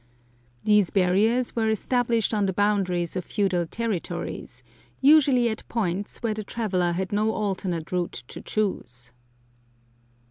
These 0.63 0.89
barriers 0.89 1.55
were 1.55 1.69
established 1.69 2.33
on 2.33 2.47
the 2.47 2.53
boundaries 2.53 3.15
of 3.15 3.23
feudal 3.23 3.67
territories, 3.67 4.63
usually 4.99 5.47
at 5.47 5.67
points 5.69 6.23
where 6.23 6.33
the 6.33 6.43
traveller 6.43 6.93
had 6.93 7.11
no 7.13 7.31
alternate 7.35 7.91
route 7.91 8.23
to 8.29 8.41
choose. 8.41 9.13